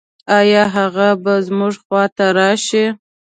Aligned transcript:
آيا 0.37 0.63
هغه 0.75 1.07
به 1.23 1.33
زموږ 1.47 1.73
خواته 1.83 2.25
راشي؟ 2.37 2.85